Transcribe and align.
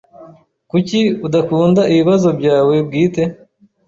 Kuki 0.69 0.99
udakunda 1.27 1.81
ibibazo 1.93 2.29
byawe 2.39 2.75
bwite? 2.87 3.23